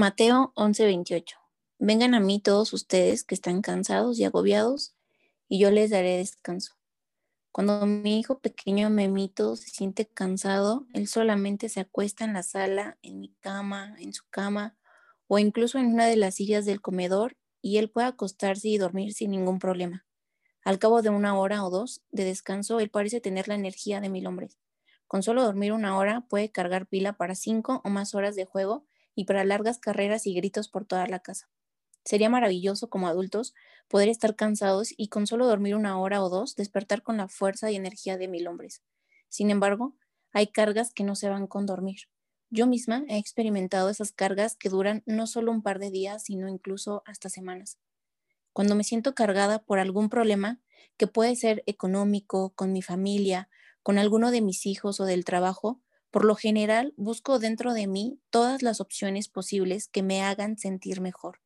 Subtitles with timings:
[0.00, 1.36] Mateo 11:28.
[1.78, 4.94] Vengan a mí todos ustedes que están cansados y agobiados,
[5.46, 6.72] y yo les daré descanso.
[7.52, 12.96] Cuando mi hijo pequeño Memito se siente cansado, él solamente se acuesta en la sala,
[13.02, 14.74] en mi cama, en su cama,
[15.26, 19.12] o incluso en una de las sillas del comedor, y él puede acostarse y dormir
[19.12, 20.06] sin ningún problema.
[20.64, 24.08] Al cabo de una hora o dos de descanso, él parece tener la energía de
[24.08, 24.56] mil hombres.
[25.06, 28.86] Con solo dormir una hora puede cargar pila para cinco o más horas de juego
[29.14, 31.48] y para largas carreras y gritos por toda la casa.
[32.04, 33.54] Sería maravilloso como adultos
[33.88, 37.70] poder estar cansados y con solo dormir una hora o dos despertar con la fuerza
[37.70, 38.82] y energía de mil hombres.
[39.28, 39.94] Sin embargo,
[40.32, 42.08] hay cargas que no se van con dormir.
[42.50, 46.48] Yo misma he experimentado esas cargas que duran no solo un par de días, sino
[46.48, 47.78] incluso hasta semanas.
[48.52, 50.60] Cuando me siento cargada por algún problema,
[50.96, 53.48] que puede ser económico, con mi familia,
[53.82, 58.20] con alguno de mis hijos o del trabajo, por lo general, busco dentro de mí
[58.30, 61.40] todas las opciones posibles que me hagan sentir mejor.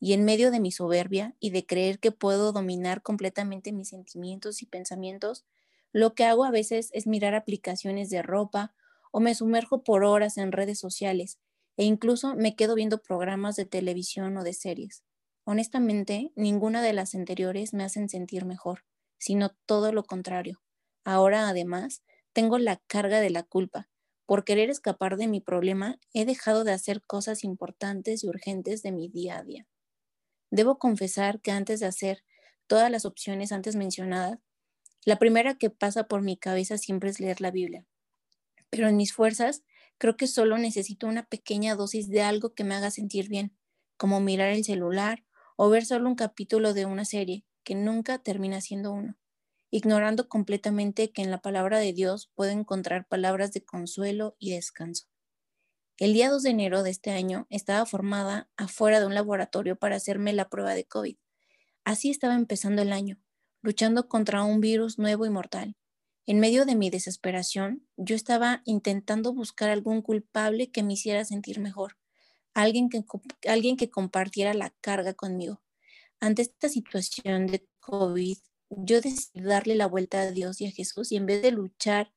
[0.00, 4.60] Y en medio de mi soberbia y de creer que puedo dominar completamente mis sentimientos
[4.60, 5.44] y pensamientos,
[5.92, 8.74] lo que hago a veces es mirar aplicaciones de ropa
[9.12, 11.38] o me sumerjo por horas en redes sociales
[11.76, 15.04] e incluso me quedo viendo programas de televisión o de series.
[15.44, 18.84] Honestamente, ninguna de las anteriores me hacen sentir mejor,
[19.18, 20.60] sino todo lo contrario.
[21.04, 23.91] Ahora, además, tengo la carga de la culpa
[24.32, 28.90] por querer escapar de mi problema, he dejado de hacer cosas importantes y urgentes de
[28.90, 29.66] mi día a día.
[30.50, 32.24] Debo confesar que antes de hacer
[32.66, 34.38] todas las opciones antes mencionadas,
[35.04, 37.84] la primera que pasa por mi cabeza siempre es leer la Biblia.
[38.70, 39.64] Pero en mis fuerzas,
[39.98, 43.54] creo que solo necesito una pequeña dosis de algo que me haga sentir bien,
[43.98, 48.62] como mirar el celular o ver solo un capítulo de una serie, que nunca termina
[48.62, 49.18] siendo uno
[49.72, 55.06] ignorando completamente que en la palabra de Dios puedo encontrar palabras de consuelo y descanso.
[55.96, 59.96] El día 2 de enero de este año estaba formada afuera de un laboratorio para
[59.96, 61.16] hacerme la prueba de COVID.
[61.84, 63.18] Así estaba empezando el año,
[63.62, 65.74] luchando contra un virus nuevo y mortal.
[66.26, 71.60] En medio de mi desesperación, yo estaba intentando buscar algún culpable que me hiciera sentir
[71.60, 71.96] mejor,
[72.52, 73.04] alguien que,
[73.48, 75.62] alguien que compartiera la carga conmigo.
[76.20, 78.36] Ante esta situación de COVID,
[78.76, 82.12] yo decidí darle la vuelta a Dios y a Jesús y en vez de luchar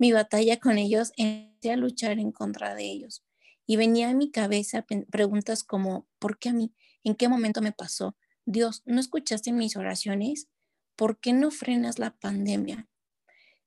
[0.00, 3.22] mi batalla con ellos, empecé a luchar en contra de ellos.
[3.66, 6.74] Y venía a mi cabeza preguntas como, ¿por qué a mí?
[7.04, 8.16] ¿En qué momento me pasó?
[8.46, 10.48] Dios, ¿no escuchaste mis oraciones?
[10.96, 12.88] ¿Por qué no frenas la pandemia?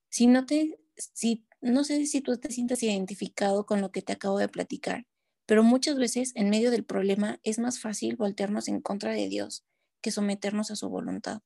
[0.10, 4.14] Si no te, si, no sé si tú te sientas identificado con lo que te
[4.14, 5.06] acabo de platicar,
[5.46, 9.66] pero muchas veces en medio del problema es más fácil voltearnos en contra de Dios
[10.02, 11.42] que someternos a su voluntad.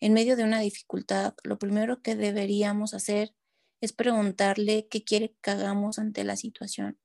[0.00, 3.34] En medio de una dificultad, lo primero que deberíamos hacer
[3.80, 6.98] es preguntarle qué quiere que hagamos ante la situación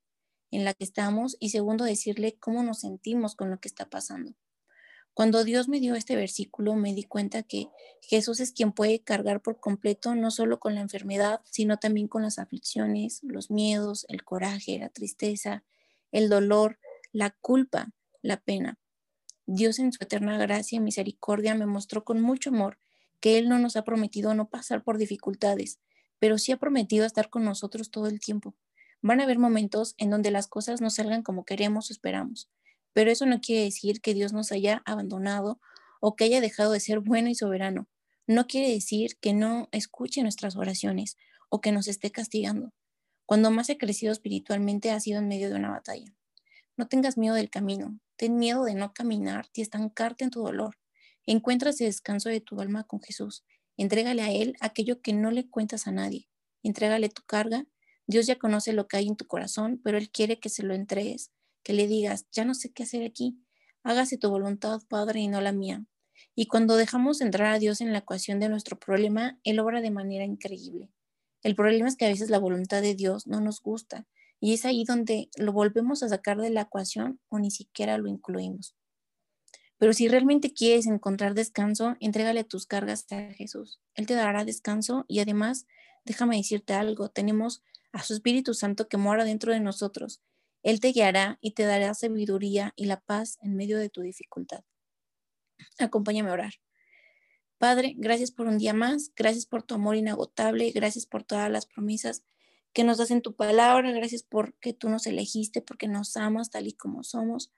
[0.52, 4.34] en la que estamos y segundo decirle cómo nos sentimos con lo que está pasando.
[5.14, 7.70] Cuando Dios me dio este versículo me di cuenta que
[8.02, 12.22] Jesús es quien puede cargar por completo no solo con la enfermedad, sino también con
[12.24, 15.64] las aflicciones, los miedos, el coraje, la tristeza,
[16.12, 16.80] el dolor,
[17.12, 17.92] la culpa,
[18.22, 18.81] la pena.
[19.46, 22.78] Dios en su eterna gracia y misericordia me mostró con mucho amor
[23.20, 25.80] que Él no nos ha prometido no pasar por dificultades,
[26.20, 28.56] pero sí ha prometido estar con nosotros todo el tiempo.
[29.02, 32.50] Van a haber momentos en donde las cosas no salgan como queremos o esperamos,
[32.94, 35.60] pero eso no quiere decir que Dios nos haya abandonado
[36.00, 37.88] o que haya dejado de ser bueno y soberano.
[38.28, 41.18] No quiere decir que no escuche nuestras oraciones
[41.50, 42.74] o que nos esté castigando.
[43.26, 46.14] Cuando más he crecido espiritualmente ha sido en medio de una batalla.
[46.78, 50.78] No tengas miedo del camino, ten miedo de no caminar y estancarte en tu dolor.
[51.26, 53.44] Encuentra ese descanso de tu alma con Jesús.
[53.78, 56.28] Entrégale a Él aquello que no le cuentas a nadie.
[56.64, 57.66] Entrégale tu carga.
[58.08, 60.74] Dios ya conoce lo que hay en tu corazón, pero Él quiere que se lo
[60.74, 61.32] entregues,
[61.64, 63.38] que le digas, ya no sé qué hacer aquí.
[63.84, 65.86] Hágase tu voluntad, Padre, y no la mía.
[66.36, 69.92] Y cuando dejamos entrar a Dios en la ecuación de nuestro problema, Él obra de
[69.92, 70.92] manera increíble.
[71.44, 74.08] El problema es que a veces la voluntad de Dios no nos gusta
[74.42, 78.10] y es ahí donde lo volvemos a sacar de la ecuación o ni siquiera lo
[78.10, 78.76] incluimos.
[79.78, 83.80] Pero si realmente quieres encontrar descanso, entrégale tus cargas a Jesús.
[83.94, 85.68] Él te dará descanso y además,
[86.06, 90.22] déjame decirte algo, tenemos a su Espíritu Santo que mora dentro de nosotros.
[90.64, 94.64] Él te guiará y te dará sabiduría y la paz en medio de tu dificultad.
[95.78, 96.54] Acompáñame a orar.
[97.60, 101.68] Padre, gracias por un día más, gracias por tu amor inagotable, gracias por todas las
[101.68, 102.24] promesas
[102.74, 103.92] que nos das en tu palabra.
[103.92, 107.52] Gracias porque tú nos elegiste, porque nos amas tal y como somos.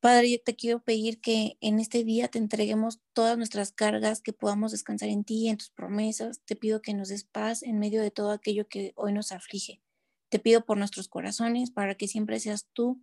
[0.00, 4.32] Padre, yo te quiero pedir que en este día te entreguemos todas nuestras cargas, que
[4.32, 6.40] podamos descansar en ti, en tus promesas.
[6.44, 9.80] Te pido que nos des paz en medio de todo aquello que hoy nos aflige.
[10.28, 13.00] Te pido por nuestros corazones para que siempre seas tú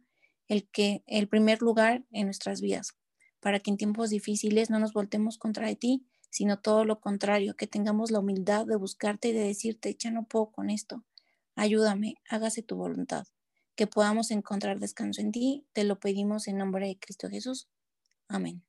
[0.49, 2.97] el que el primer lugar en nuestras vidas,
[3.39, 7.55] para que en tiempos difíciles no nos voltemos contra de ti, sino todo lo contrario,
[7.55, 11.03] que tengamos la humildad de buscarte y de decirte, ya no puedo con esto,
[11.55, 13.27] ayúdame, hágase tu voluntad,
[13.75, 17.67] que podamos encontrar descanso en ti, te lo pedimos en nombre de Cristo Jesús.
[18.27, 18.68] Amén.